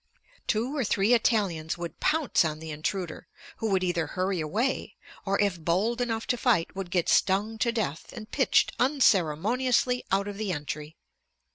[0.47, 4.95] Two or three Italians would pounce on the intruder, who would either hurry away
[5.27, 10.27] or, if bold enough to fight, would get stung to death and pitched unceremoniously out
[10.27, 10.95] of the entry.